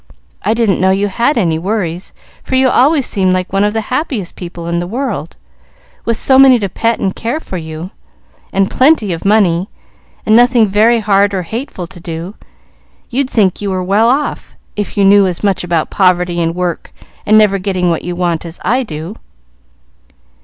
I 0.41 0.55
didn't 0.55 0.79
know 0.81 0.89
you 0.89 1.09
had 1.09 1.37
any 1.37 1.59
worries, 1.59 2.11
for 2.43 2.55
you 2.55 2.69
always 2.69 3.05
seemed 3.05 3.33
like 3.33 3.53
one 3.53 3.63
of 3.63 3.73
the 3.73 3.81
happiest 3.93 4.35
people 4.35 4.65
in 4.65 4.79
the 4.79 4.87
world, 4.87 5.37
with 6.05 6.17
so 6.17 6.39
many 6.39 6.57
to 6.57 6.69
pet 6.69 6.99
and 6.99 7.15
care 7.15 7.39
for 7.39 7.57
you, 7.57 7.91
and 8.51 8.71
plenty 8.71 9.13
of 9.13 9.25
money, 9.25 9.69
and 10.25 10.35
nothing 10.35 10.67
very 10.67 11.01
hard 11.01 11.35
or 11.35 11.43
hateful 11.43 11.85
to 11.85 11.99
do. 11.99 12.33
You'd 13.11 13.29
think 13.29 13.61
you 13.61 13.69
were 13.69 13.83
well 13.83 14.09
off 14.09 14.55
if 14.75 14.97
you 14.97 15.05
knew 15.05 15.27
as 15.27 15.43
much 15.43 15.63
about 15.63 15.91
poverty 15.91 16.41
and 16.41 16.55
work 16.55 16.91
and 17.23 17.37
never 17.37 17.59
getting 17.59 17.91
what 17.91 18.03
you 18.03 18.15
want, 18.15 18.43
as 18.43 18.59
I 18.65 18.81
do." 18.81 19.17